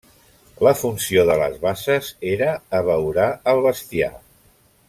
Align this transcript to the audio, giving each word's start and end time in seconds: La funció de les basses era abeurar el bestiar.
La 0.67 0.71
funció 0.77 1.25
de 1.31 1.35
les 1.41 1.59
basses 1.67 2.09
era 2.33 2.51
abeurar 2.81 3.31
el 3.55 3.63
bestiar. 3.71 4.13